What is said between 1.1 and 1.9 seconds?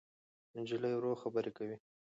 خبرې کوي.